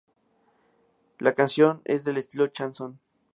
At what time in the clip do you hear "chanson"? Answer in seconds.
2.47-2.99